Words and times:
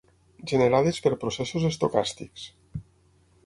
Generades 0.51 1.01
per 1.07 1.11
processos 1.25 1.69
estocàstics. 1.71 2.51